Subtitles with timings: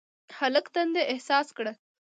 [0.37, 1.73] هلک تنده احساس کړه.